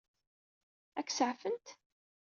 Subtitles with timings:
[0.99, 1.67] Ad k-saɛfent?